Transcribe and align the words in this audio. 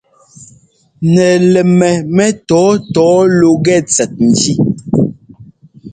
Nɛlɛmmɛ 1.13 1.89
mɛtɔ̌ɔtɔ̌ɔ 2.15 3.15
lúgɛ 3.39 3.75
tsɛt 3.89 4.11
njí. 4.29 4.53